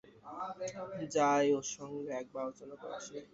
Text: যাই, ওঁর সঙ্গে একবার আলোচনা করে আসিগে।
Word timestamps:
যাই, 1.13 1.45
ওঁর 1.55 1.67
সঙ্গে 1.75 2.11
একবার 2.21 2.41
আলোচনা 2.45 2.75
করে 2.75 2.93
আসিগে। 2.99 3.21